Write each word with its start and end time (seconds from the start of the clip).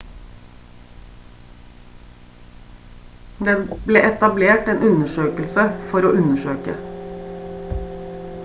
det 3.49 3.55
ble 3.91 4.03
etablert 4.09 4.73
en 4.75 4.81
undersøkelse 4.89 5.67
for 5.91 6.09
å 6.11 6.15
undersøke 6.23 6.79